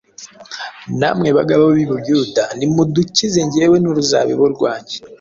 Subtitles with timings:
[0.99, 4.95] namwe bagabo b’i Buyuda nimudukize jyewe n’uruzabibu rwanjye.